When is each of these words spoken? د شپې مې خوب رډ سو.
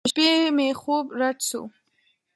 د 0.03 0.05
شپې 0.11 0.29
مې 0.55 0.67
خوب 0.81 1.05
رډ 1.19 1.37
سو. 1.49 1.61